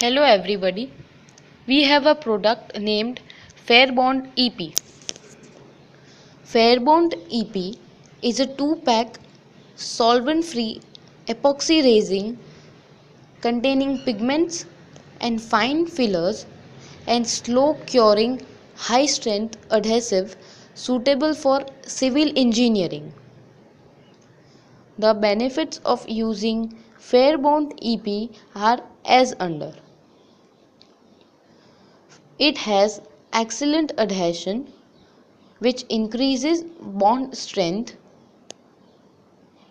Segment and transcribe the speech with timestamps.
[0.00, 0.92] Hello everybody.
[1.66, 3.20] We have a product named
[3.68, 4.60] Fairbond EP.
[6.50, 7.74] Fairbond EP
[8.22, 9.18] is a 2-pack
[9.74, 10.80] solvent-free
[11.26, 12.38] epoxy resin
[13.40, 14.66] containing pigments
[15.20, 16.46] and fine fillers
[17.08, 18.40] and slow curing
[18.76, 20.36] high strength adhesive
[20.74, 23.12] suitable for civil engineering.
[24.96, 29.74] The benefits of using Fairbond EP are as under.
[32.38, 33.00] It has
[33.32, 34.72] excellent adhesion
[35.58, 37.96] which increases bond strength.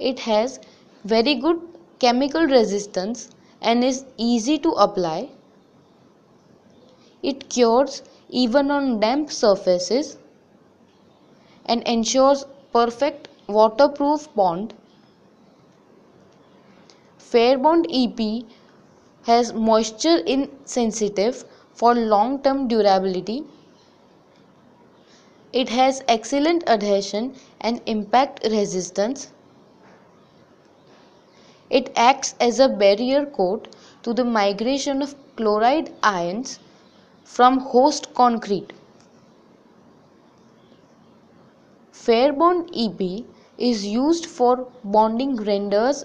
[0.00, 0.58] It has
[1.04, 1.60] very good
[2.00, 3.30] chemical resistance
[3.60, 5.28] and is easy to apply.
[7.22, 10.18] It cures even on damp surfaces
[11.64, 14.74] and ensures perfect waterproof bond.
[17.18, 18.44] Fairbond EP
[19.24, 21.44] has moisture insensitive
[21.78, 23.44] for long term durability.
[25.52, 29.32] It has excellent adhesion and impact resistance.
[31.70, 33.68] It acts as a barrier coat
[34.02, 36.58] to the migration of chloride ions
[37.24, 38.72] from host concrete.
[41.92, 43.24] Fairbond EP
[43.58, 46.04] is used for bonding renders,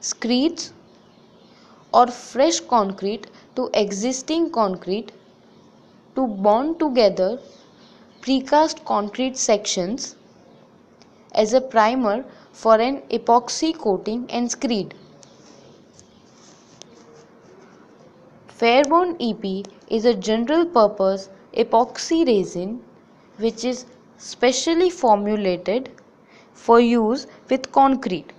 [0.00, 0.72] screeds
[1.92, 5.12] or fresh concrete to existing concrete
[6.14, 7.38] to bond together
[8.22, 10.16] precast concrete sections
[11.34, 14.94] as a primer for an epoxy coating and screed.
[18.48, 22.82] Fairbond EP is a general purpose epoxy resin
[23.38, 23.86] which is
[24.18, 25.90] specially formulated
[26.52, 28.32] for use with concrete.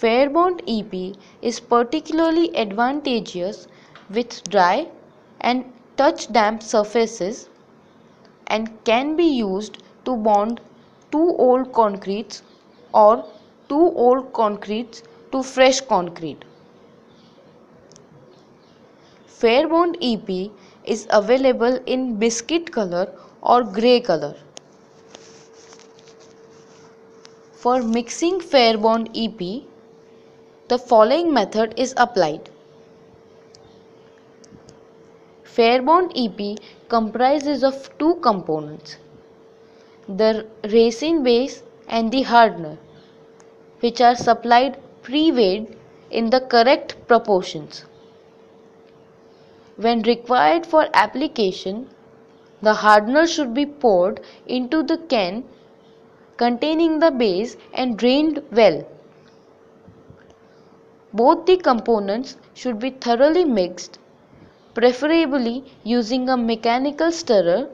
[0.00, 3.66] Fairbond EP is particularly advantageous
[4.08, 4.86] with dry
[5.40, 5.64] and
[5.96, 7.48] touch damp surfaces
[8.46, 10.60] and can be used to bond
[11.10, 12.42] two old concretes
[12.94, 13.24] or
[13.68, 15.02] two old concretes
[15.32, 16.44] to fresh concrete.
[19.26, 20.52] Fairbond EP
[20.84, 23.08] is available in biscuit color
[23.42, 24.36] or grey color.
[27.52, 29.64] For mixing Fairbond EP,
[30.68, 32.50] the following method is applied.
[35.44, 36.58] Fairbond EP
[36.88, 38.98] comprises of two components,
[40.08, 42.76] the resin base and the hardener,
[43.80, 45.74] which are supplied pre-weighed
[46.10, 47.84] in the correct proportions.
[49.76, 51.88] When required for application,
[52.60, 55.44] the hardener should be poured into the can
[56.36, 58.84] containing the base and drained well.
[61.12, 63.98] Both the components should be thoroughly mixed,
[64.74, 67.70] preferably using a mechanical stirrer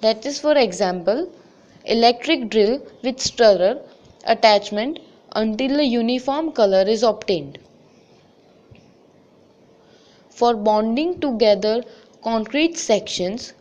[0.00, 1.28] that is for example
[1.84, 3.80] electric drill with stirrer
[4.24, 5.00] attachment
[5.32, 7.58] until a uniform color is obtained.
[10.30, 11.82] For bonding together
[12.22, 13.52] concrete sections,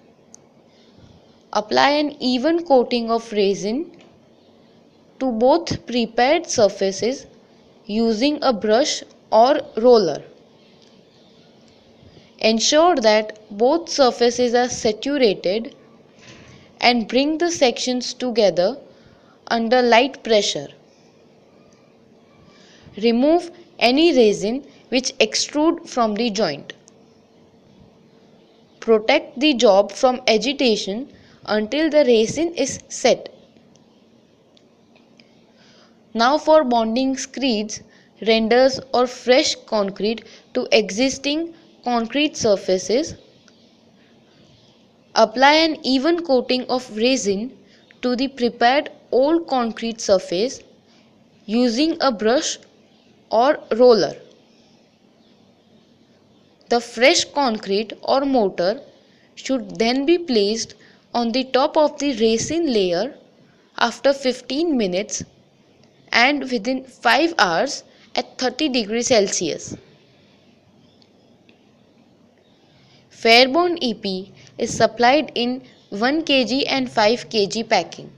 [1.51, 3.91] apply an even coating of resin
[5.19, 7.25] to both prepared surfaces
[7.89, 10.21] using a brush or roller.
[12.37, 15.75] Ensure that both surfaces are saturated
[16.79, 18.77] and bring the sections together
[19.47, 20.67] under light pressure.
[23.01, 23.49] Remove
[23.79, 26.73] any resin which extrude from the joint.
[28.79, 31.11] Protect the job from agitation
[31.45, 33.29] until the resin is set.
[36.13, 37.81] Now for bonding screeds,
[38.25, 41.53] renders or fresh concrete to existing
[41.83, 43.13] concrete surfaces,
[45.13, 47.57] apply an even coating of resin
[48.01, 50.61] to the prepared old concrete surface
[51.45, 52.57] using a brush
[53.31, 54.15] or roller.
[56.69, 58.81] The fresh concrete or mortar
[59.35, 60.75] should then be placed
[61.13, 63.15] on the top of the resin layer
[63.77, 65.23] after 15 minutes
[66.11, 67.83] and within 5 hours
[68.15, 69.75] at 30 degrees Celsius.
[73.11, 78.11] Fairbond EP is supplied in 1 kg and 5 kg packing.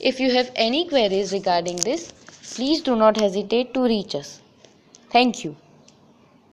[0.00, 2.12] If you have any queries regarding this,
[2.54, 4.40] please do not hesitate to reach us.
[5.10, 5.56] Thank you.